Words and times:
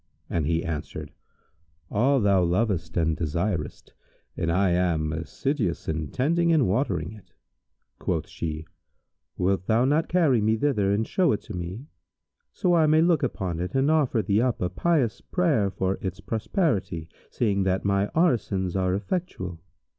and 0.31 0.47
he 0.47 0.63
answered, 0.65 1.11
"All 1.91 2.19
thou 2.19 2.43
lovest 2.43 2.97
and 2.97 3.15
desirest, 3.15 3.93
and 4.35 4.51
I 4.51 4.71
am 4.71 5.13
assiduous 5.13 5.87
in 5.87 6.07
tending 6.07 6.51
and 6.51 6.67
watering 6.67 7.11
it." 7.11 7.33
Quoth 7.99 8.27
she, 8.27 8.65
"Wilt 9.37 9.67
thou 9.67 9.85
not 9.85 10.09
carry 10.09 10.41
me 10.41 10.57
thither 10.57 10.91
and 10.91 11.07
show 11.07 11.33
it 11.33 11.41
to 11.43 11.53
me, 11.55 11.85
so 12.51 12.73
I 12.73 12.87
may 12.87 13.03
look 13.03 13.21
upon 13.21 13.59
it 13.59 13.75
and 13.75 13.91
offer 13.91 14.23
thee 14.23 14.41
up 14.41 14.59
a 14.59 14.69
pious 14.71 15.21
prayer 15.21 15.69
for 15.69 15.99
its 16.01 16.19
prosperity, 16.19 17.07
seeing 17.29 17.61
that 17.65 17.85
my 17.85 18.07
orisons 18.15 18.75
are 18.75 18.95
effectual?" 18.95 19.59